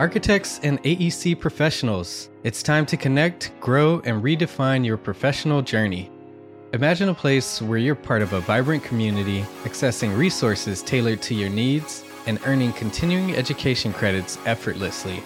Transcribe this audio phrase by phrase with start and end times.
[0.00, 6.10] Architects and AEC professionals, it's time to connect, grow, and redefine your professional journey.
[6.72, 11.50] Imagine a place where you're part of a vibrant community, accessing resources tailored to your
[11.50, 15.22] needs, and earning continuing education credits effortlessly.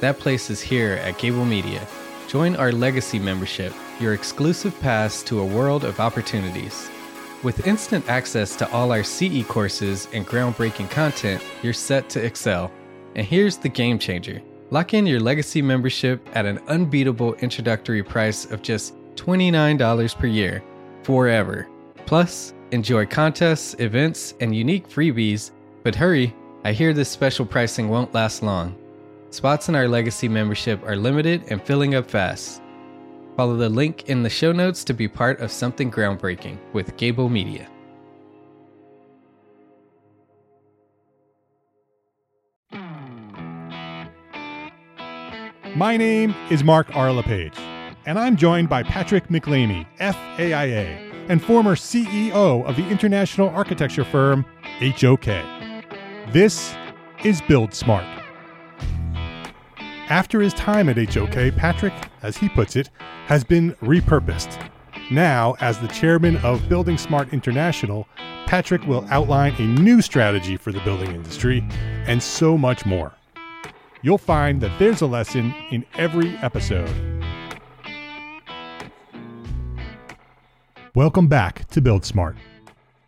[0.00, 1.86] That place is here at Gable Media.
[2.26, 6.90] Join our Legacy membership, your exclusive pass to a world of opportunities.
[7.44, 12.72] With instant access to all our CE courses and groundbreaking content, you're set to excel.
[13.14, 14.40] And here's the game changer
[14.70, 20.62] lock in your Legacy membership at an unbeatable introductory price of just $29 per year,
[21.02, 21.68] forever.
[22.06, 25.50] Plus, enjoy contests, events, and unique freebies.
[25.82, 26.34] But hurry,
[26.64, 28.76] I hear this special pricing won't last long.
[29.30, 32.62] Spots in our Legacy membership are limited and filling up fast.
[33.36, 37.28] Follow the link in the show notes to be part of something groundbreaking with Gable
[37.28, 37.68] Media.
[45.76, 47.12] My name is Mark R.
[47.12, 47.56] LePage,
[48.04, 54.44] and I'm joined by Patrick MacLeamy, FAIA, and former CEO of the international architecture firm
[54.80, 55.26] HOK.
[56.32, 56.74] This
[57.24, 58.04] is Build Smart.
[60.08, 62.90] After his time at HOK, Patrick, as he puts it,
[63.26, 64.68] has been repurposed.
[65.12, 68.08] Now, as the chairman of Building Smart International,
[68.46, 71.64] Patrick will outline a new strategy for the building industry
[72.06, 73.14] and so much more.
[74.02, 76.88] You'll find that there's a lesson in every episode.
[80.94, 82.36] Welcome back to Build Smart.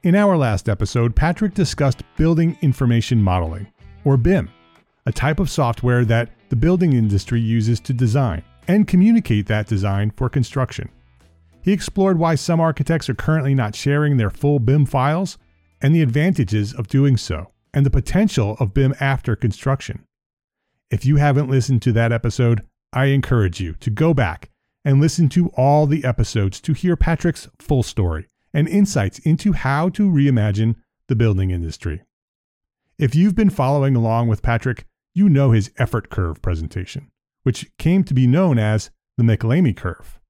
[0.02, 3.68] In our last episode, Patrick discussed building information modeling,
[4.04, 4.50] or BIM,
[5.06, 10.12] a type of software that the building industry uses to design and communicate that design
[10.14, 10.90] for construction.
[11.62, 15.38] He explored why some architects are currently not sharing their full BIM files
[15.80, 20.04] and the advantages of doing so, and the potential of BIM after construction.
[20.92, 24.50] If you haven't listened to that episode, I encourage you to go back
[24.84, 29.88] and listen to all the episodes to hear Patrick's full story and insights into how
[29.88, 30.76] to reimagine
[31.08, 32.02] the building industry.
[32.98, 37.10] If you've been following along with Patrick, you know his effort curve presentation,
[37.42, 40.20] which came to be known as the MacLeamy curve.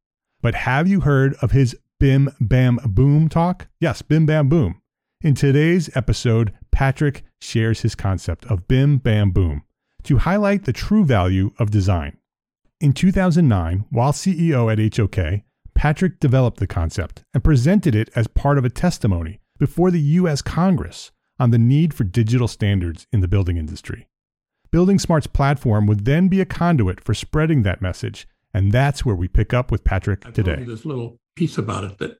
[0.42, 3.66] But have you heard of his BIM Bam Boom talk?
[3.80, 4.80] Yes, BIM Bam Boom.
[5.22, 9.64] In today's episode, Patrick shares his concept of BIM Bam Boom
[10.04, 12.16] to highlight the true value of design.
[12.80, 15.42] In 2009, while CEO at HOK,
[15.74, 20.42] Patrick developed the concept and presented it as part of a testimony before the U.S.
[20.42, 24.08] Congress on the need for digital standards in the building industry.
[24.70, 29.14] Building Smart's platform would then be a conduit for spreading that message, and that's where
[29.14, 30.64] we pick up with Patrick I today.
[30.64, 32.18] this little piece about it that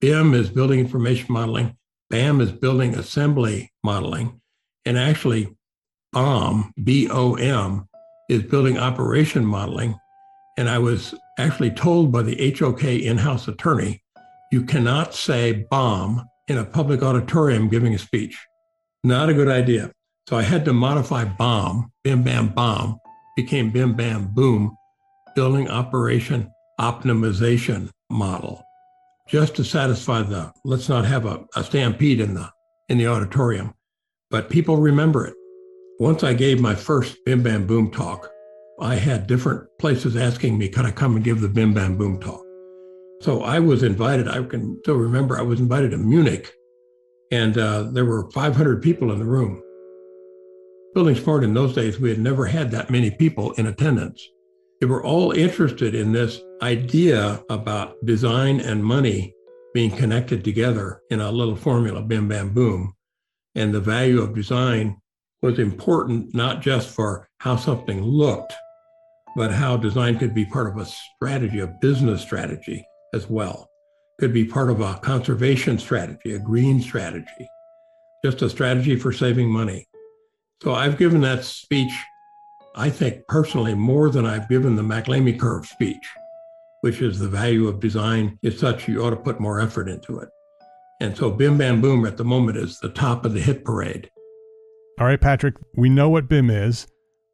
[0.00, 1.76] BIM is building information modeling,
[2.10, 4.40] BAM is building assembly modeling,
[4.84, 5.56] and actually
[6.12, 7.88] BOM, B O M,
[8.28, 9.98] is building operation modeling.
[10.56, 14.02] And I was actually told by the HOK in house attorney,
[14.50, 18.38] you cannot say BOM in a public auditorium giving a speech.
[19.04, 19.92] Not a good idea.
[20.28, 22.98] So I had to modify BOM, Bim Bam Bomb,
[23.36, 24.76] became Bim Bam Boom,
[25.34, 28.62] building operation optimization model,
[29.28, 32.50] just to satisfy the let's not have a, a stampede in the
[32.88, 33.74] in the auditorium.
[34.30, 35.34] But people remember it.
[36.00, 38.30] Once I gave my first Bim Bam Boom talk,
[38.80, 42.20] I had different places asking me, could I come and give the Bim Bam Boom
[42.20, 42.40] talk?
[43.20, 44.28] So I was invited.
[44.28, 46.52] I can still remember I was invited to Munich,
[47.32, 49.60] and uh, there were 500 people in the room.
[50.94, 54.24] Building Smart in those days, we had never had that many people in attendance.
[54.80, 59.34] They were all interested in this idea about design and money
[59.74, 62.94] being connected together in a little formula, bim, bam, boom.
[63.56, 65.00] And the value of design
[65.42, 68.54] was important not just for how something looked,
[69.36, 72.84] but how design could be part of a strategy, a business strategy
[73.14, 73.70] as well.
[74.18, 77.48] Could be part of a conservation strategy, a green strategy,
[78.24, 79.86] just a strategy for saving money.
[80.62, 81.92] So I've given that speech,
[82.74, 86.04] I think personally, more than I've given the MacLeamy curve speech,
[86.80, 90.18] which is the value of design is such you ought to put more effort into
[90.18, 90.28] it.
[91.00, 94.10] And so Bim Bam Boom at the moment is the top of the hit parade.
[94.98, 96.88] All right, Patrick, we know what BIM is,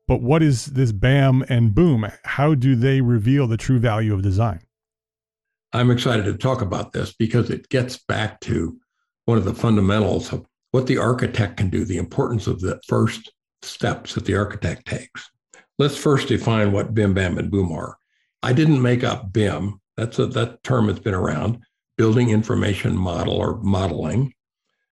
[0.06, 2.06] but what is this BAM and BOOM?
[2.25, 4.61] How do they reveal the true value of design?
[5.72, 8.78] I'm excited to talk about this because it gets back to
[9.25, 13.32] one of the fundamentals of what the architect can do, the importance of the first
[13.62, 15.31] steps that the architect takes.
[15.78, 17.96] Let's first define what BIM, BAM, and BOOM are.
[18.43, 19.81] I didn't make up BIM.
[19.96, 21.60] That's a, that term has been around.
[21.96, 24.34] Building information model or modeling,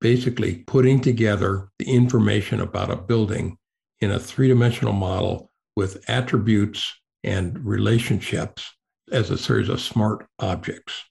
[0.03, 3.57] basically putting together the information about a building
[4.01, 8.69] in a three dimensional model with attributes and relationships
[9.13, 11.05] as a series of smart objects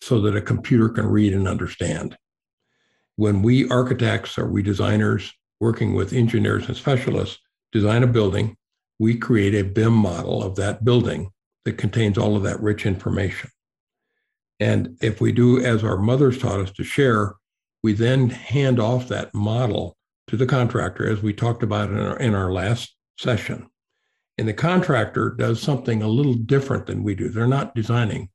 [0.00, 2.16] so that a computer can read and understand.
[3.16, 5.30] When we architects or we designers
[5.60, 7.38] working with engineers and specialists
[7.70, 8.56] design a building,
[8.98, 11.30] we create a BIM model of that building
[11.66, 13.50] that contains all of that rich information.
[14.58, 17.34] And if we do as our mothers taught us to share,
[17.82, 19.96] we then hand off that model
[20.28, 23.68] to the contractor, as we talked about in our, in our last session.
[24.38, 27.28] And the contractor does something a little different than we do.
[27.28, 28.30] They're not designing,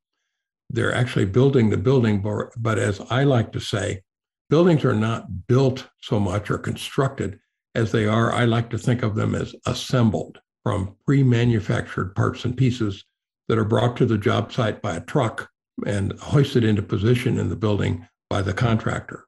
[0.69, 2.21] they're actually building the building.
[2.57, 4.03] But, as I like to say,
[4.49, 7.39] buildings are not built so much or constructed
[7.73, 8.33] as they are.
[8.33, 13.05] I like to think of them as assembled from pre manufactured parts and pieces
[13.47, 15.49] that are brought to the job site by a truck
[15.85, 19.25] and hoisted into position in the building by the contractor.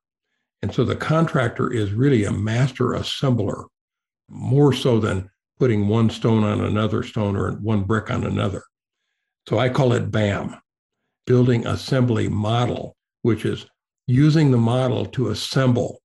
[0.62, 3.66] And so the contractor is really a master assembler,
[4.30, 8.64] more so than putting one stone on another stone or one brick on another.
[9.48, 10.56] So I call it BAM,
[11.26, 13.66] Building Assembly Model, which is
[14.08, 16.02] using the model to assemble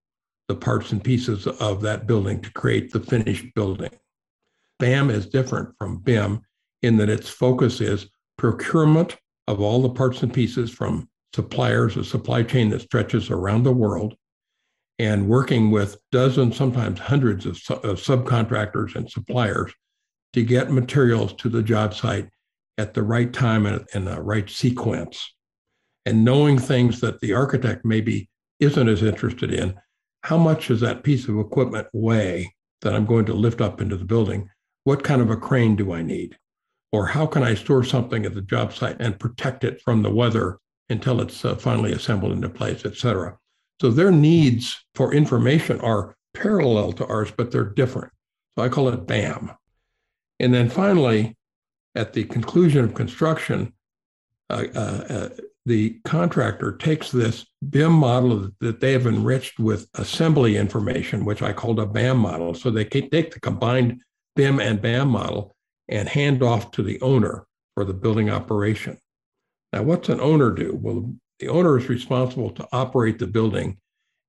[0.49, 3.91] the parts and pieces of that building to create the finished building.
[4.79, 6.43] BAM is different from BIM
[6.83, 9.17] in that its focus is procurement
[9.49, 13.73] of all the parts and pieces from suppliers, a supply chain that stretches around the
[13.73, 14.15] world,
[14.99, 19.73] and working with dozens, sometimes hundreds of, of subcontractors and suppliers
[20.33, 22.29] to get materials to the job site
[22.79, 25.35] at the right time and in the right sequence.
[26.07, 28.29] And knowing things that the architect maybe
[28.61, 29.75] isn't as interested in,
[30.23, 33.97] how much does that piece of equipment weigh that I'm going to lift up into
[33.97, 34.49] the building?
[34.85, 36.37] What kind of a crane do I need?
[36.93, 40.11] Or how can I store something at the job site and protect it from the
[40.11, 40.59] weather
[40.89, 43.37] until it's uh, finally assembled into place, et cetera?
[43.81, 48.13] So their needs for information are parallel to ours, but they're different.
[48.57, 49.53] So I call it BAM.
[50.41, 51.37] And then finally,
[51.95, 53.73] at the conclusion of construction,
[54.51, 55.29] uh, uh, uh,
[55.67, 61.53] the contractor takes this BIM model that they have enriched with assembly information, which I
[61.53, 62.55] called a BAM model.
[62.55, 64.03] So they take the combined
[64.37, 65.55] BIM and BAM model
[65.89, 68.99] and hand off to the owner for the building operation.
[69.73, 70.79] Now, what's an owner do?
[70.81, 73.77] Well, the owner is responsible to operate the building.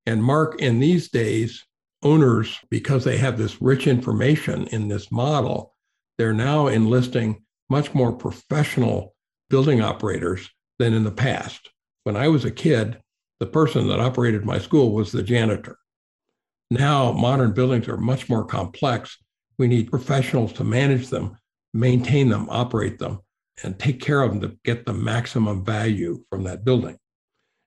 [0.05, 1.63] And Mark, in these days,
[2.03, 5.73] owners, because they have this rich information in this model,
[6.17, 9.15] they're now enlisting much more professional
[9.49, 11.69] building operators than in the past.
[12.03, 12.99] When I was a kid,
[13.39, 15.77] the person that operated my school was the janitor.
[16.69, 19.17] Now, modern buildings are much more complex.
[19.57, 21.37] We need professionals to manage them,
[21.73, 23.21] maintain them, operate them
[23.63, 26.97] and take care of them to get the maximum value from that building.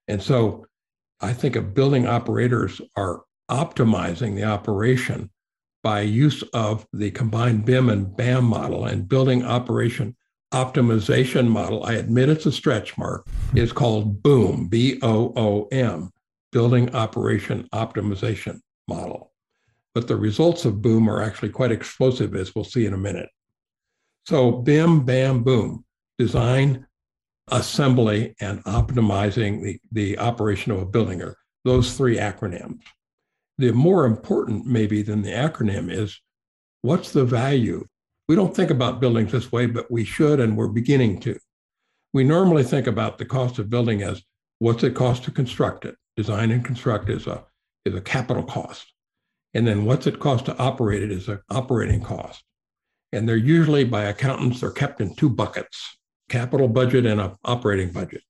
[0.08, 0.66] And so
[1.20, 5.30] I think of building operators are optimizing the operation
[5.82, 10.16] by use of the combined BIM and BAM model and building operation
[10.52, 11.84] optimization model.
[11.84, 16.10] I admit it's a stretch mark, is called BOOM, B O O M,
[16.52, 19.32] Building Operation Optimization Model.
[19.94, 23.28] But the results of BOOM are actually quite explosive, as we'll see in a minute.
[24.26, 25.84] So BIM, BAM, BOOM,
[26.18, 26.86] design,
[27.50, 32.80] assembly, and optimizing the, the operation of a building are those three acronyms.
[33.58, 36.20] The more important, maybe, than the acronym is
[36.82, 37.86] what's the value?
[38.28, 41.38] We don't think about buildings this way, but we should, and we're beginning to.
[42.12, 44.22] We normally think about the cost of building as
[44.58, 45.96] what's it cost to construct it?
[46.16, 47.44] Design and construct is a,
[47.84, 48.92] is a capital cost.
[49.54, 52.44] And then what's it cost to operate it is an operating cost
[53.12, 55.97] and they're usually by accountants, they're kept in two buckets
[56.28, 58.22] capital budget and an operating budget.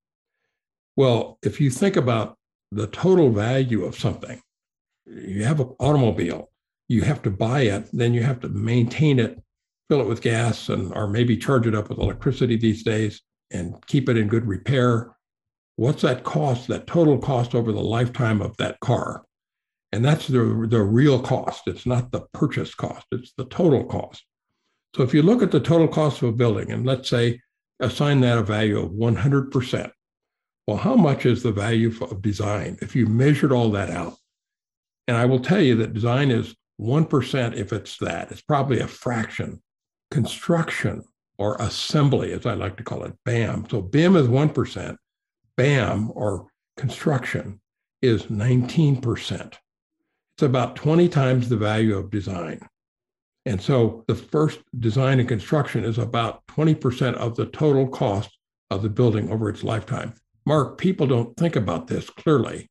[0.97, 2.37] Well, if you think about
[2.73, 4.41] the total value of something,
[5.07, 6.51] you have an automobile,
[6.89, 9.41] you have to buy it, then you have to maintain it,
[9.89, 13.75] fill it with gas, and or maybe charge it up with electricity these days and
[13.87, 15.15] keep it in good repair.
[15.77, 19.25] What's that cost, that total cost over the lifetime of that car?
[19.93, 21.63] And that's the, the real cost.
[21.67, 24.25] It's not the purchase cost, it's the total cost.
[24.97, 27.41] So if you look at the total cost of a building and let's say
[27.81, 29.91] assign that a value of 100%,
[30.67, 34.15] well, how much is the value of design if you measured all that out?
[35.07, 38.31] And I will tell you that design is 1% if it's that.
[38.31, 39.63] It's probably a fraction.
[40.11, 41.05] Construction
[41.39, 43.67] or assembly, as I like to call it, BAM.
[43.71, 44.97] So BIM is 1%.
[45.57, 47.61] BAM or construction
[48.03, 49.55] is 19%.
[50.37, 52.61] It's about 20 times the value of design.
[53.49, 58.37] And so the first design and construction is about 20% of the total cost
[58.71, 60.13] of the building over its lifetime.
[60.45, 62.69] Mark, people don't think about this clearly,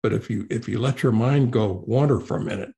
[0.00, 2.70] but if you if you let your mind go wander for a minute,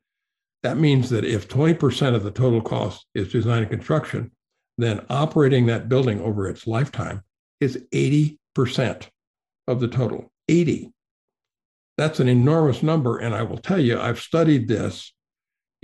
[0.64, 4.32] That means that if 20% of the total cost is design and construction,
[4.78, 7.22] then operating that building over its lifetime
[7.60, 9.08] is 80%
[9.68, 10.32] of the total.
[10.48, 10.90] 80.
[11.98, 13.18] That's an enormous number.
[13.18, 15.12] And I will tell you, I've studied this.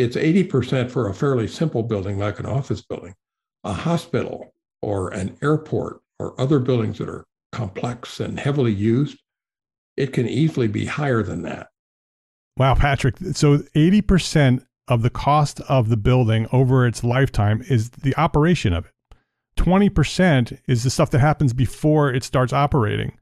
[0.00, 3.14] It's 80% for a fairly simple building like an office building,
[3.64, 9.18] a hospital or an airport or other buildings that are complex and heavily used.
[9.98, 11.68] It can easily be higher than that.
[12.56, 13.18] Wow, Patrick.
[13.32, 18.86] So 80% of the cost of the building over its lifetime is the operation of
[18.86, 18.92] it.
[19.58, 23.12] 20% is the stuff that happens before it starts operating.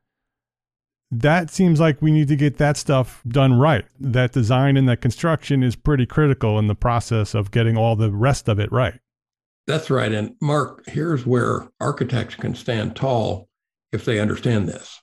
[1.10, 3.86] That seems like we need to get that stuff done right.
[3.98, 8.12] That design and that construction is pretty critical in the process of getting all the
[8.12, 9.00] rest of it right.
[9.66, 10.12] That's right.
[10.12, 13.48] And Mark, here's where architects can stand tall
[13.92, 15.00] if they understand this.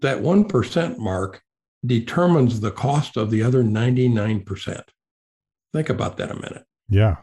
[0.00, 1.42] That 1% mark
[1.84, 4.82] determines the cost of the other 99%.
[5.72, 6.64] Think about that a minute.
[6.88, 7.16] Yeah.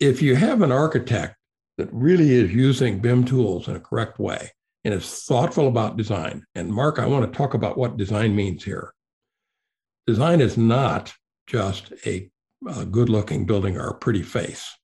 [0.00, 1.36] If you have an architect
[1.78, 4.50] that really is using BIM tools in a correct way
[4.84, 8.64] and is thoughtful about design, and Mark, I want to talk about what design means
[8.64, 8.92] here.
[10.06, 11.12] Design is not
[11.46, 12.30] just a,
[12.74, 14.74] a good looking building or a pretty face.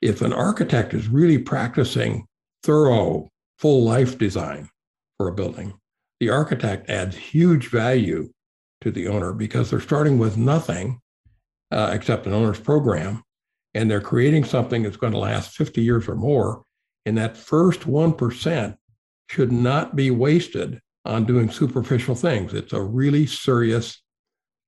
[0.00, 2.26] If an architect is really practicing
[2.62, 3.28] thorough,
[3.58, 4.68] full life design
[5.16, 5.74] for a building,
[6.20, 8.30] the architect adds huge value
[8.80, 11.00] to the owner because they're starting with nothing
[11.70, 13.22] uh, except an owner's program,
[13.74, 16.62] and they're creating something that's going to last 50 years or more.
[17.04, 18.76] And that first 1%
[19.28, 22.52] should not be wasted on doing superficial things.
[22.52, 24.02] It's a really serious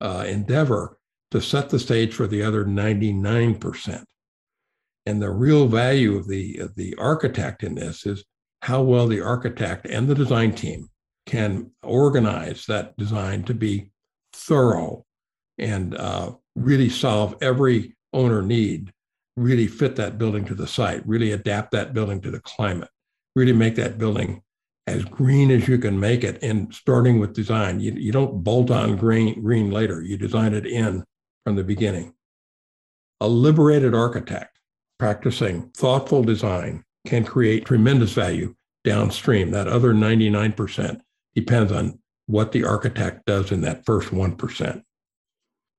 [0.01, 0.97] uh, endeavor
[1.31, 4.03] to set the stage for the other 99%.
[5.05, 8.23] And the real value of the, of the architect in this is
[8.61, 10.89] how well the architect and the design team
[11.25, 13.91] can organize that design to be
[14.33, 15.05] thorough
[15.57, 18.91] and uh, really solve every owner need,
[19.35, 22.89] really fit that building to the site, really adapt that building to the climate,
[23.35, 24.41] really make that building
[24.89, 26.41] as green as you can make it.
[26.43, 30.65] And starting with design, you, you don't bolt on green, green later, you design it
[30.65, 31.03] in
[31.45, 32.13] from the beginning.
[33.21, 34.57] A liberated architect
[34.97, 39.51] practicing thoughtful design can create tremendous value downstream.
[39.51, 40.99] That other 99%
[41.35, 44.83] depends on what the architect does in that first 1%.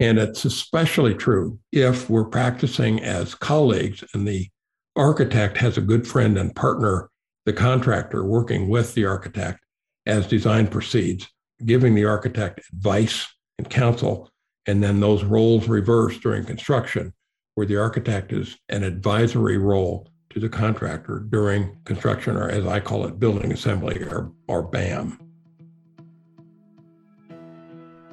[0.00, 4.49] And it's especially true if we're practicing as colleagues and the
[4.97, 7.10] architect has a good friend and partner,
[7.50, 9.59] the contractor working with the architect
[10.07, 11.26] as design proceeds,
[11.66, 13.26] giving the architect advice
[13.59, 14.30] and counsel,
[14.66, 17.12] and then those roles reverse during construction,
[17.57, 22.78] where the architect is an advisory role to the contractor during construction, or as I
[22.78, 25.19] call it, building assembly or, or BAM.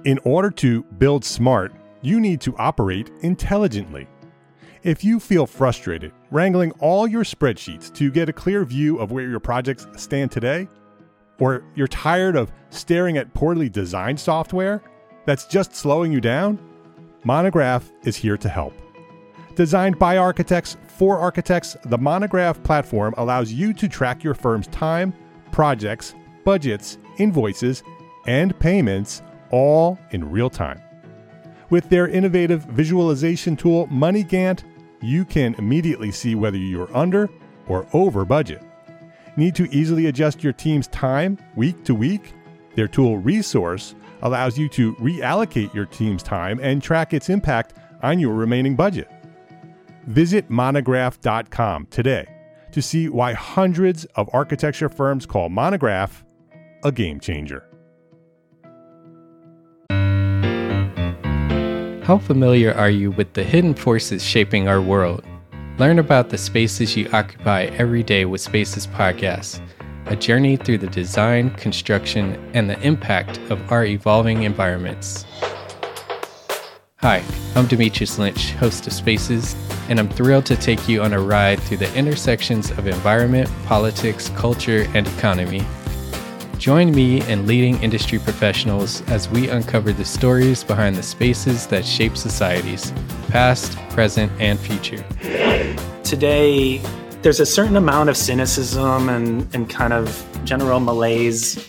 [0.03, 4.08] In order to build smart, you need to operate intelligently.
[4.82, 9.27] If you feel frustrated wrangling all your spreadsheets to get a clear view of where
[9.27, 10.67] your projects stand today,
[11.39, 14.81] or you're tired of staring at poorly designed software
[15.25, 16.60] that's just slowing you down,
[17.24, 18.74] Monograph is here to help.
[19.55, 25.13] Designed by architects for architects, the Monograph platform allows you to track your firm's time,
[25.51, 27.84] projects, budgets, invoices,
[28.25, 30.81] and payments all in real time.
[31.69, 34.63] With their innovative visualization tool, MoneyGantt,
[35.01, 37.30] you can immediately see whether you're under
[37.68, 38.63] or over budget.
[39.36, 42.34] Need to easily adjust your team's time week to week?
[42.75, 48.20] Their tool Resource allows you to reallocate your team's time and track its impact on
[48.20, 49.10] your remaining budget.
[50.08, 52.25] Visit monograph.com today
[52.72, 56.24] to see why hundreds of architecture firms call Monograph
[56.84, 57.63] a game changer.
[62.08, 65.26] How familiar are you with the hidden forces shaping our world?
[65.78, 69.60] Learn about the spaces you occupy every day with Spaces Podcast,
[70.06, 75.26] a journey through the design, construction, and the impact of our evolving environments.
[77.00, 77.22] Hi,
[77.58, 79.54] I'm Demetrius Lynch, host of Spaces,
[79.90, 84.30] and I'm thrilled to take you on a ride through the intersections of environment, politics,
[84.30, 85.60] culture, and economy
[86.58, 91.86] Join me and leading industry professionals as we uncover the stories behind the spaces that
[91.86, 92.92] shape societies,
[93.28, 95.06] past, present, and future.
[96.04, 96.80] Today,
[97.22, 101.64] there's a certain amount of cynicism and, and kind of general malaise.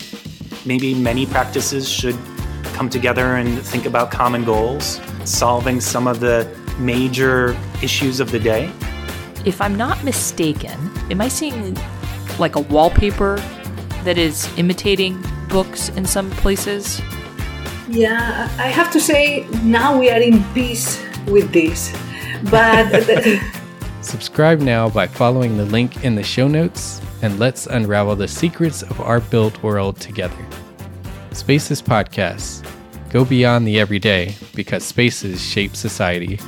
[0.65, 2.17] Maybe many practices should
[2.73, 8.39] come together and think about common goals, solving some of the major issues of the
[8.39, 8.73] day.
[9.45, 10.79] If I'm not mistaken,
[11.11, 11.77] am I seeing
[12.39, 13.37] like a wallpaper
[14.05, 17.01] that is imitating books in some places?
[17.89, 21.95] Yeah, I have to say now we are in peace with this.
[22.51, 23.05] but
[24.03, 28.83] Subscribe now by following the link in the show notes, and let's unravel the secrets
[28.83, 30.47] of our built world together.
[31.33, 32.65] Spaces Podcasts.
[33.11, 36.39] Go beyond the everyday because spaces shape society.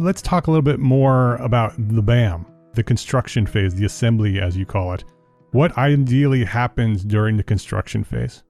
[0.00, 4.56] Let's talk a little bit more about the BAM, the construction phase, the assembly, as
[4.56, 5.04] you call it.
[5.50, 8.42] What ideally happens during the construction phase?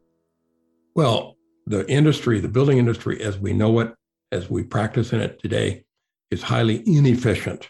[0.94, 3.92] Well, the industry, the building industry as we know it,
[4.30, 5.82] as we practice in it today,
[6.30, 7.68] is highly inefficient.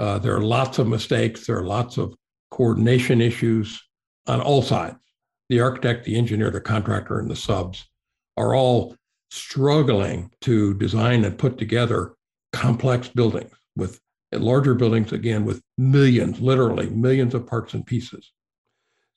[0.00, 1.46] Uh, there are lots of mistakes.
[1.46, 2.16] There are lots of
[2.50, 3.80] coordination issues
[4.26, 4.96] on all sides.
[5.50, 7.86] The architect, the engineer, the contractor, and the subs
[8.36, 8.96] are all
[9.30, 12.16] struggling to design and put together
[12.52, 14.00] complex buildings with
[14.32, 18.32] larger buildings, again, with millions, literally millions of parts and pieces.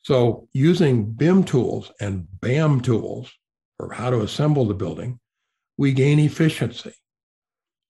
[0.04, 3.32] So, using BIM tools and BAM tools
[3.78, 5.20] for how to assemble the building,
[5.78, 6.94] we gain efficiency.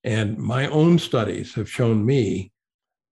[0.02, 2.52] And my own studies have shown me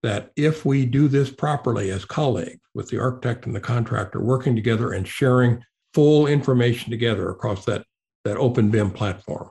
[0.02, 4.54] that if we do this properly as colleagues with the architect and the contractor working
[4.54, 7.84] together and sharing full information together across that,
[8.24, 9.50] that open BIM platform,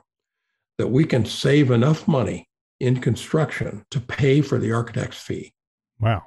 [0.78, 2.48] that we can save enough money
[2.80, 5.54] in construction to pay for the architect's fee.
[6.00, 6.24] Wow.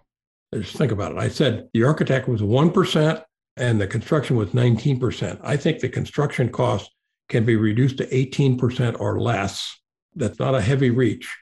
[0.54, 1.18] Just think about it.
[1.18, 3.24] I said the architect was 1%
[3.58, 5.40] and the construction was 19%.
[5.44, 6.90] I think the construction cost
[7.30, 9.76] can be reduced to 18% or less.
[10.16, 11.36] That's not a heavy reach.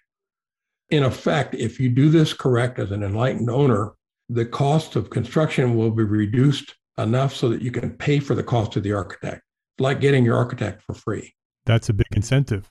[0.90, 3.94] In effect, if you do this correct as an enlightened owner,
[4.30, 8.44] the cost of construction will be reduced enough so that you can pay for the
[8.44, 9.42] cost of the architect.
[9.78, 11.34] It's like getting your architect for free.
[11.66, 12.70] That's a big incentive.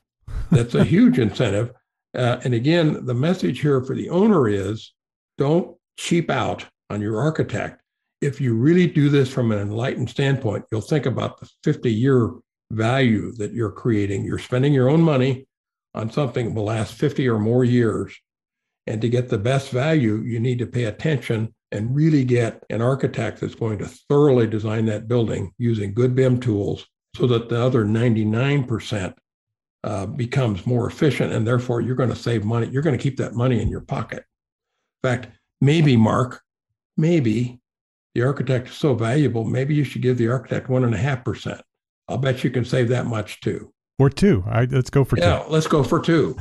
[0.51, 1.73] That's a huge incentive.
[2.15, 4.93] Uh, and again, the message here for the owner is
[5.39, 7.81] don't cheap out on your architect.
[8.21, 12.33] If you really do this from an enlightened standpoint, you'll think about the 50 year
[12.71, 14.25] value that you're creating.
[14.25, 15.47] You're spending your own money
[15.95, 18.15] on something that will last 50 or more years.
[18.87, 22.81] And to get the best value, you need to pay attention and really get an
[22.81, 27.61] architect that's going to thoroughly design that building using good BIM tools so that the
[27.61, 29.15] other 99%
[29.85, 32.67] uh, becomes more efficient and therefore you're going to save money.
[32.69, 34.25] You're going to keep that money in your pocket.
[35.03, 35.29] In fact,
[35.61, 36.41] maybe, Mark,
[36.97, 37.61] maybe
[38.15, 41.23] the architect is so valuable, maybe you should give the architect one and a half
[41.23, 41.61] percent.
[42.09, 43.73] I'll bet you can save that much too.
[43.99, 44.43] Or two.
[44.47, 45.51] I, let's go for yeah, two.
[45.51, 46.35] let's go for two.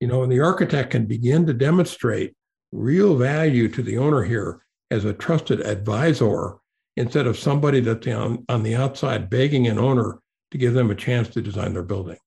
[0.00, 2.34] you know, and the architect can begin to demonstrate
[2.70, 6.58] real value to the owner here as a trusted advisor
[6.96, 10.94] instead of somebody that's on, on the outside begging an owner to give them a
[10.94, 12.18] chance to design their building.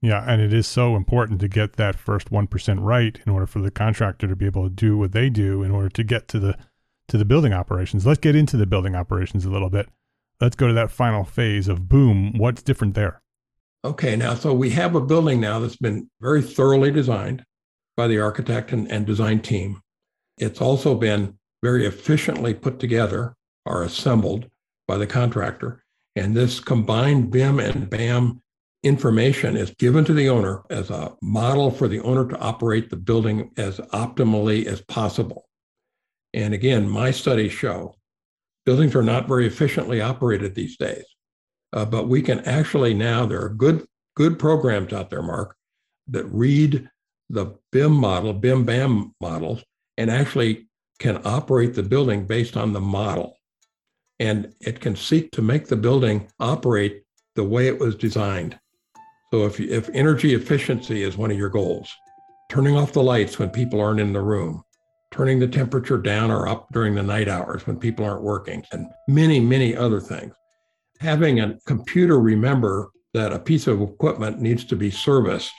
[0.00, 3.60] Yeah, and it is so important to get that first 1% right in order for
[3.60, 6.40] the contractor to be able to do what they do in order to get to
[6.40, 6.56] the
[7.08, 8.06] to the building operations.
[8.06, 9.88] Let's get into the building operations a little bit.
[10.40, 12.38] Let's go to that final phase of boom.
[12.38, 13.20] What's different there?
[13.84, 17.44] Okay, now so we have a building now that's been very thoroughly designed
[17.96, 19.80] by the architect and, and design team.
[20.38, 24.48] It's also been very efficiently put together or assembled
[24.88, 25.81] by the contractor.
[26.16, 28.42] And this combined BIM and BAM
[28.82, 32.96] information is given to the owner as a model for the owner to operate the
[32.96, 35.46] building as optimally as possible.
[36.34, 37.94] And again, my studies show
[38.64, 41.04] buildings are not very efficiently operated these days.
[41.72, 45.56] Uh, but we can actually now, there are good, good programs out there, Mark,
[46.08, 46.88] that read
[47.30, 49.64] the BIM model, BIM BAM models,
[49.96, 53.36] and actually can operate the building based on the model.
[54.22, 57.02] And it can seek to make the building operate
[57.34, 58.56] the way it was designed.
[59.32, 61.92] So if, if energy efficiency is one of your goals,
[62.48, 64.62] turning off the lights when people aren't in the room,
[65.10, 68.86] turning the temperature down or up during the night hours when people aren't working, and
[69.08, 70.32] many, many other things.
[71.00, 75.52] Having a computer remember that a piece of equipment needs to be serviced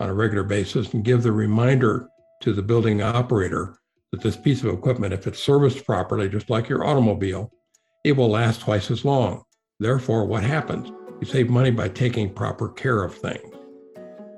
[0.00, 2.10] on a regular basis and give the reminder
[2.42, 3.78] to the building operator
[4.10, 7.50] that this piece of equipment, if it's serviced properly, just like your automobile,
[8.04, 9.44] it will last twice as long.
[9.78, 10.90] Therefore, what happens?
[11.20, 13.54] You save money by taking proper care of things.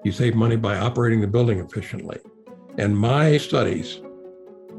[0.05, 2.19] You save money by operating the building efficiently.
[2.77, 4.03] And my studies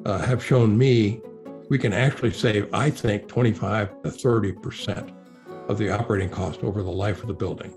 [0.06, 1.22] uh, have shown me
[1.70, 5.16] we can actually save, I think, 25 to 30%
[5.68, 7.74] of the operating cost over the life of the building.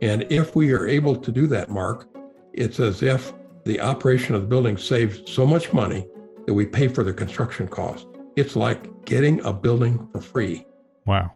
[0.00, 2.08] And if we are able to do that, Mark,
[2.52, 3.32] it's as if
[3.64, 6.06] the operation of the building saves so much money
[6.46, 8.06] that we pay for the construction cost.
[8.38, 10.64] It's like getting a building for free.
[11.06, 11.32] Wow.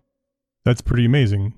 [0.64, 1.54] That's pretty amazing.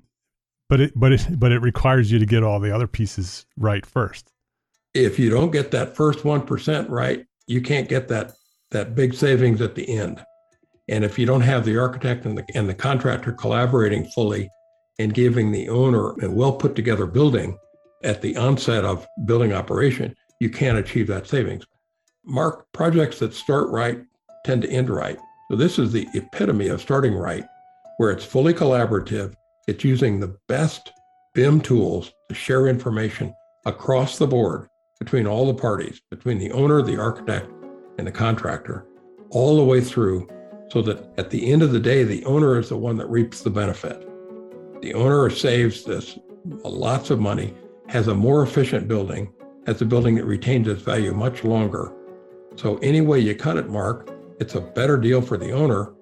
[0.71, 3.85] But it but it but it requires you to get all the other pieces right
[3.85, 4.33] first.
[4.95, 8.33] If you don't get that first 1% right, you can't get that
[8.71, 10.25] that big savings at the end.
[10.89, 14.49] And if you don't have the architect and the, and the contractor collaborating fully
[14.99, 17.59] and giving the owner a well put together building
[18.03, 21.67] at the onset of building operation, you can't achieve that savings.
[22.25, 24.01] Mark, projects that start right
[24.47, 25.19] tend to end right.
[25.51, 27.45] So this is the epitome of starting right,
[27.99, 29.35] where it's fully collaborative.
[29.69, 30.93] It's using the best
[31.35, 33.35] BIM tools to share information
[33.67, 37.51] across the board between all the parties, between the owner, the architect,
[37.99, 38.87] and the contractor,
[39.31, 40.29] all the way through,
[40.71, 43.43] so that at the end of the day, the owner is the one that reaps
[43.43, 44.09] the benefit.
[44.81, 46.19] The owner saves this
[46.65, 47.55] lots of money,
[47.89, 49.33] has a more efficient building,
[49.67, 51.93] has a building that retains its value much longer.
[52.57, 55.93] So, any way you cut it, Mark, it's a better deal for the owner.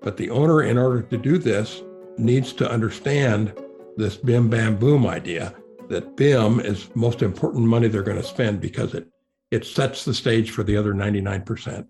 [0.00, 1.82] But the owner, in order to do this,
[2.18, 3.54] needs to understand
[3.96, 5.54] this BIM BAM boom idea
[5.88, 9.08] that BIM is most important money they're going to spend because it
[9.50, 11.86] it sets the stage for the other 99%.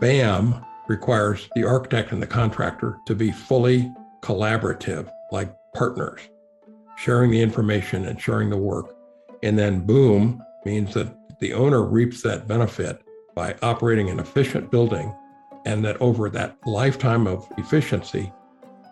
[0.00, 3.92] BAM requires the architect and the contractor to be fully
[4.22, 6.20] collaborative, like partners,
[6.96, 8.96] sharing the information and sharing the work.
[9.42, 13.02] And then boom means that the owner reaps that benefit
[13.34, 15.14] by operating an efficient building
[15.64, 18.32] and that over that lifetime of efficiency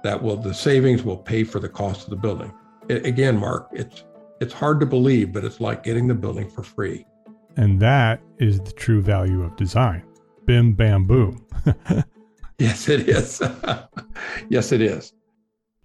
[0.02, 2.52] that will the savings will pay for the cost of the building.
[2.88, 4.04] It, again mark it's
[4.40, 7.06] it's hard to believe but it's like getting the building for free.
[7.56, 10.02] And that is the true value of design.
[10.46, 11.46] Bim bam boom.
[12.58, 13.42] Yes it is.
[14.48, 15.12] Yes it is.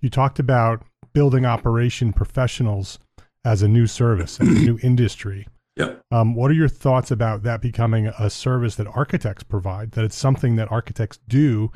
[0.01, 2.99] You talked about building operation professionals
[3.43, 6.01] as a new service and a new industry Yep.
[6.11, 9.91] Um, what are your thoughts about that becoming a service that architects provide?
[9.91, 11.71] That it's something that architects do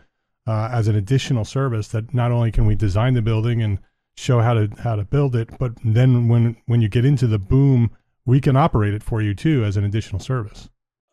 [0.47, 1.87] uh, as an additional service.
[1.89, 3.79] That not only can we design the building and
[4.17, 7.39] show how to how to build it, but then when when you get into the
[7.39, 7.91] boom,
[8.25, 10.69] we can operate it for you too as an additional service.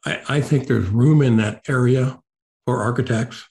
[0.07, 2.19] I, I think there's room in that area
[2.67, 3.47] for architects,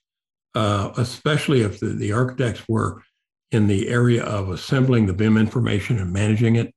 [0.55, 3.03] uh, especially if the, the architects were
[3.51, 6.73] in the area of assembling the BIM information and managing it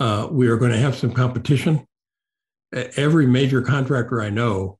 [0.00, 1.86] uh, we are going to have some competition.
[2.72, 4.78] Every major contractor I know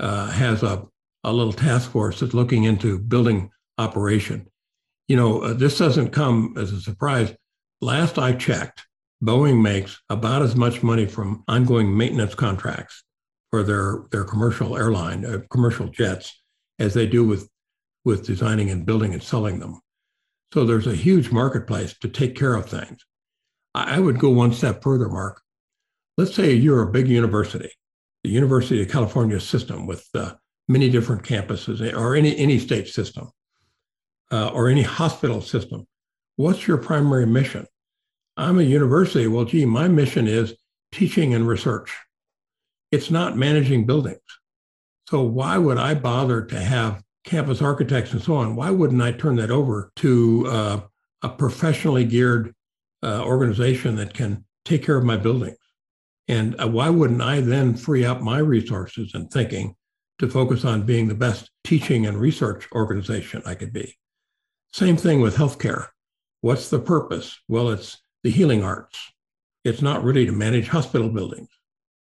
[0.00, 0.84] uh, has a,
[1.24, 4.46] a little task force that's looking into building operation.
[5.08, 7.32] You know, uh, this doesn't come as a surprise.
[7.80, 8.86] Last I checked,
[9.22, 13.04] Boeing makes about as much money from ongoing maintenance contracts
[13.50, 16.42] for their, their commercial airline, uh, commercial jets,
[16.78, 17.48] as they do with,
[18.04, 19.80] with designing and building and selling them.
[20.52, 23.04] So there's a huge marketplace to take care of things.
[23.76, 25.42] I would go one step further, Mark.
[26.16, 27.70] Let's say you're a big university,
[28.24, 30.32] the University of California system with uh,
[30.66, 33.30] many different campuses, or any, any state system,
[34.32, 35.86] uh, or any hospital system.
[36.36, 37.66] What's your primary mission?
[38.38, 39.26] I'm a university.
[39.26, 40.54] Well, gee, my mission is
[40.90, 41.94] teaching and research.
[42.90, 44.20] It's not managing buildings.
[45.08, 48.56] So why would I bother to have campus architects and so on?
[48.56, 50.80] Why wouldn't I turn that over to uh,
[51.22, 52.54] a professionally geared
[53.02, 55.58] uh, organization that can take care of my buildings.
[56.28, 59.76] And uh, why wouldn't I then free up my resources and thinking
[60.18, 63.96] to focus on being the best teaching and research organization I could be?
[64.72, 65.88] Same thing with healthcare.
[66.40, 67.38] What's the purpose?
[67.48, 68.98] Well, it's the healing arts.
[69.64, 71.48] It's not really to manage hospital buildings.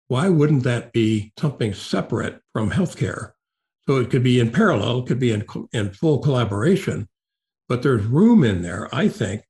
[0.07, 3.31] Why wouldn't that be something separate from healthcare?
[3.87, 7.07] So it could be in parallel, it could be in, in full collaboration,
[7.69, 9.43] but there's room in there, I think,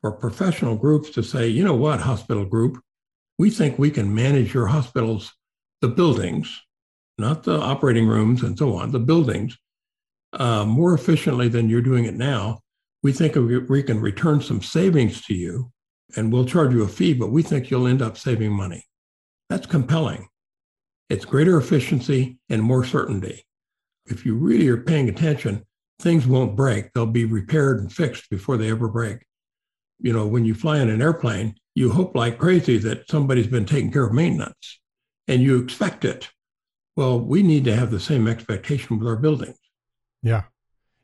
[0.00, 2.80] for professional groups to say, you know what, hospital group,
[3.38, 5.32] we think we can manage your hospitals,
[5.80, 6.60] the buildings,
[7.18, 9.56] not the operating rooms and so on, the buildings,
[10.34, 12.60] uh, more efficiently than you're doing it now.
[13.02, 13.36] We think
[13.68, 15.70] we can return some savings to you
[16.16, 18.84] and we'll charge you a fee, but we think you'll end up saving money.
[19.48, 20.28] That's compelling.
[21.08, 23.44] It's greater efficiency and more certainty.
[24.06, 25.64] If you really are paying attention,
[26.00, 26.92] things won't break.
[26.92, 29.24] They'll be repaired and fixed before they ever break
[30.00, 33.66] you know, when you fly in an airplane, you hope like crazy that somebody's been
[33.66, 34.80] taking care of maintenance
[35.26, 36.30] and you expect it.
[36.96, 39.58] Well, we need to have the same expectation with our buildings.
[40.22, 40.44] Yeah.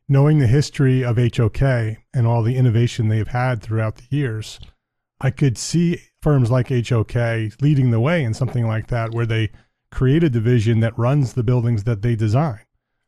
[0.08, 4.58] Knowing the history of HOK and all the innovation they've had throughout the years,
[5.20, 7.14] I could see firms like HOK
[7.60, 9.50] leading the way in something like that, where they
[9.90, 12.60] create a division that runs the buildings that they design.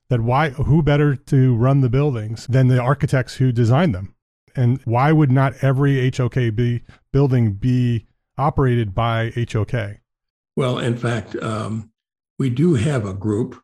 [0.09, 4.15] That why, who better to run the buildings than the architects who designed them?
[4.57, 8.07] And why would not every HOK be, building be
[8.39, 9.99] operated by HOK?
[10.57, 11.91] Well, in fact, um,
[12.39, 13.63] we do have a group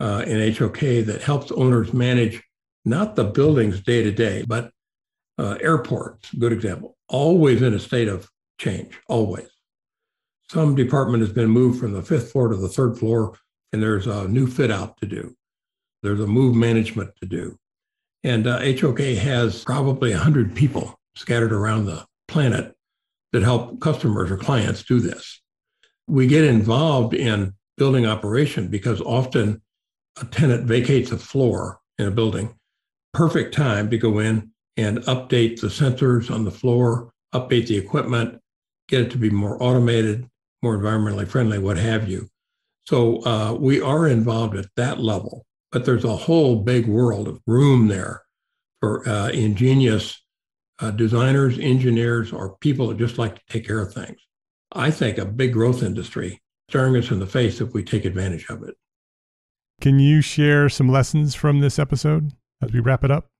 [0.00, 2.42] uh, in HOK that helps owners manage
[2.84, 4.72] not the buildings day to day, but
[5.38, 9.48] uh, airports, good example, always in a state of change, always.
[10.50, 13.38] Some department has been moved from the fifth floor to the third floor,
[13.72, 15.36] and there's a new fit out to do.
[16.02, 17.59] There's a move management to do.
[18.22, 22.74] And uh, HOK has probably 100 people scattered around the planet
[23.32, 25.40] that help customers or clients do this.
[26.06, 29.62] We get involved in building operation because often
[30.20, 32.54] a tenant vacates a floor in a building.
[33.12, 38.40] Perfect time to go in and update the sensors on the floor, update the equipment,
[38.88, 40.28] get it to be more automated,
[40.62, 42.28] more environmentally friendly, what have you.
[42.86, 47.40] So uh, we are involved at that level, but there's a whole big world of
[47.46, 48.22] room there
[48.80, 50.20] for uh, ingenious
[50.80, 54.18] uh, designers, engineers, or people that just like to take care of things.
[54.72, 58.48] I think a big growth industry staring us in the face if we take advantage
[58.48, 58.76] of it.
[59.80, 63.30] Can you share some lessons from this episode as we wrap it up?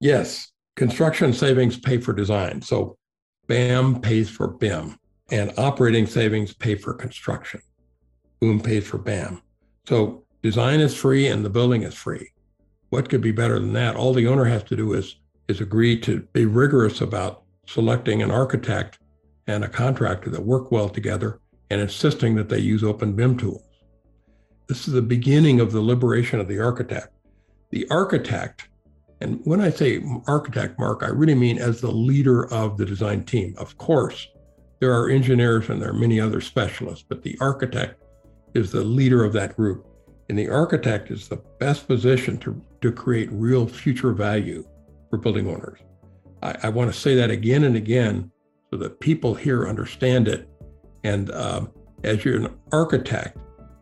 [0.00, 0.50] Yes.
[0.76, 2.62] Construction savings pay for design.
[2.62, 2.96] So
[3.46, 4.96] BAM pays for BIM,
[5.30, 7.60] and operating savings pay for construction.
[8.40, 9.42] BOOM pays for BAM.
[9.86, 12.30] So design is free and the building is free.
[12.90, 13.96] What could be better than that?
[13.96, 15.16] All the owner has to do is
[15.48, 18.98] is agree to be rigorous about selecting an architect
[19.46, 23.62] and a contractor that work well together and insisting that they use open BIM tools.
[24.68, 27.08] This is the beginning of the liberation of the architect.
[27.70, 28.68] The architect,
[29.20, 33.24] and when I say architect, Mark, I really mean as the leader of the design
[33.24, 33.54] team.
[33.58, 34.28] Of course,
[34.80, 38.02] there are engineers and there are many other specialists, but the architect
[38.54, 39.86] is the leader of that group.
[40.28, 44.66] And the architect is the best position to, to create real future value
[45.10, 45.80] for building owners.
[46.42, 48.30] I, I want to say that again and again
[48.70, 50.48] so that people here understand it.
[51.04, 51.70] And um,
[52.04, 53.36] as you're an architect,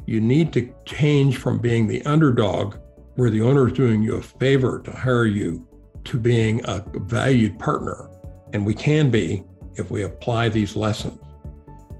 [0.06, 2.76] you need to change from being the underdog,
[3.14, 5.66] where the owner is doing you a favor to hire you,
[6.04, 8.10] to being a valued partner.
[8.52, 9.44] And we can be
[9.76, 11.20] if we apply these lessons.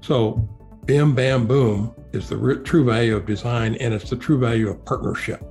[0.01, 0.47] So,
[0.85, 4.83] BIM, BAM, boom is the true value of design, and it's the true value of
[4.85, 5.41] partnership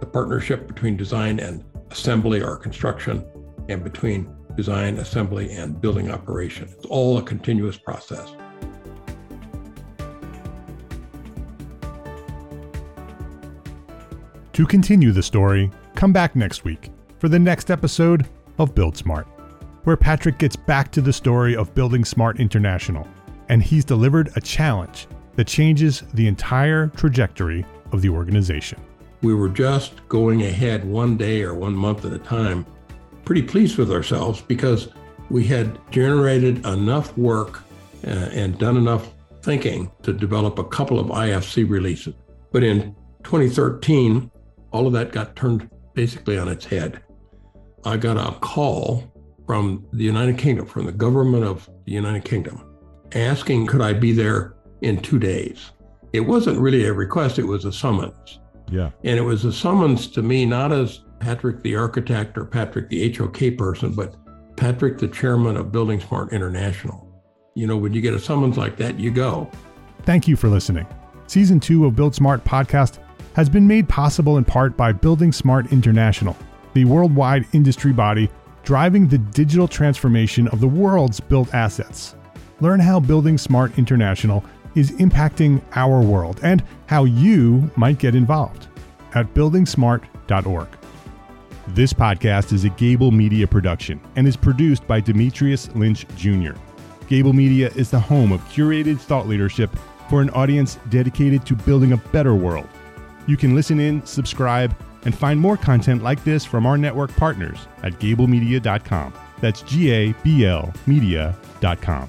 [0.00, 3.24] the partnership between design and assembly or construction,
[3.68, 6.68] and between design, assembly, and building operation.
[6.70, 8.34] It's all a continuous process.
[14.52, 18.26] To continue the story, come back next week for the next episode
[18.58, 19.26] of Build Smart,
[19.84, 23.06] where Patrick gets back to the story of Building Smart International,
[23.48, 25.06] and he's delivered a challenge
[25.36, 28.80] that changes the entire trajectory of the organization.
[29.22, 32.66] We were just going ahead one day or one month at a time,
[33.24, 34.88] pretty pleased with ourselves because
[35.30, 37.62] we had generated enough work
[38.06, 42.14] uh, and done enough thinking to develop a couple of IFC releases.
[42.52, 44.30] But in 2013,
[44.72, 47.02] all of that got turned basically on its head.
[47.84, 49.12] I got a call
[49.46, 52.62] from the United Kingdom, from the government of the United Kingdom,
[53.16, 55.72] asking could I be there in two days.
[56.12, 58.40] It wasn't really a request, it was a summons.
[58.70, 58.90] Yeah.
[59.04, 63.12] And it was a summons to me, not as Patrick the architect or Patrick the
[63.12, 64.14] HOK person, but
[64.56, 67.02] Patrick the chairman of Building Smart International.
[67.54, 69.50] You know, when you get a summons like that, you go.
[70.02, 70.86] Thank you for listening.
[71.26, 72.98] Season two of Build Smart podcast
[73.34, 76.36] has been made possible in part by Building Smart International,
[76.74, 78.30] the worldwide industry body
[78.66, 82.15] driving the digital transformation of the world's built assets.
[82.60, 88.68] Learn how Building Smart International is impacting our world and how you might get involved
[89.14, 90.68] at buildingsmart.org.
[91.68, 96.52] This podcast is a Gable Media production and is produced by Demetrius Lynch Jr.
[97.08, 99.70] Gable Media is the home of curated thought leadership
[100.08, 102.68] for an audience dedicated to building a better world.
[103.26, 107.66] You can listen in, subscribe, and find more content like this from our network partners
[107.82, 109.12] at gablemedia.com.
[109.40, 112.08] That's G A B L media.com.